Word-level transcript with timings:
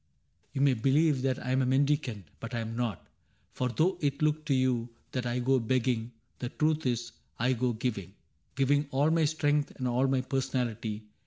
You 0.53 0.61
may 0.61 0.73
believe 0.73 1.21
That 1.21 1.37
I 1.45 1.51
'm 1.51 1.61
a 1.61 1.65
mendicant, 1.67 2.23
but 2.39 2.55
I 2.55 2.59
am 2.61 2.75
not: 2.75 3.05
For 3.51 3.69
though 3.69 3.99
it 4.01 4.19
look 4.23 4.45
to 4.45 4.53
you 4.55 4.89
that 5.11 5.27
I 5.27 5.37
go 5.37 5.59
begging. 5.59 6.11
The 6.39 6.49
truth 6.49 6.87
is 6.87 7.11
I 7.37 7.53
go 7.53 7.73
giving— 7.73 8.15
giving 8.55 8.87
all 8.89 9.11
My 9.11 9.25
strength 9.25 9.71
and 9.77 9.87
all 9.87 10.07
my 10.07 10.21
personality. 10.21 11.03